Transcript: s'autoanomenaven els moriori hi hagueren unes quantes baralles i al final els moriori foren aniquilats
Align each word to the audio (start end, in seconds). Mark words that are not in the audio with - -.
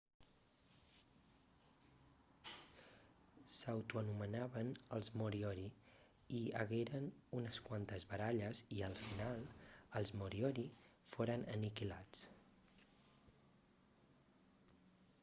s'autoanomenaven 3.57 4.71
els 4.97 5.11
moriori 5.21 5.65
hi 6.37 6.41
hagueren 6.61 7.05
unes 7.41 7.59
quantes 7.67 8.05
baralles 8.13 8.61
i 8.77 8.81
al 8.89 8.97
final 9.03 9.43
els 10.01 10.13
moriori 10.23 10.67
foren 11.17 11.45
aniquilats 11.57 12.25